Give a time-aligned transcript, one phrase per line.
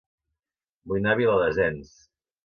[0.91, 1.91] Vull anar a Viladasens